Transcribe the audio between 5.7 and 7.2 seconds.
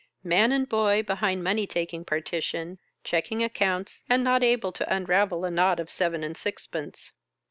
of seven and sixpence.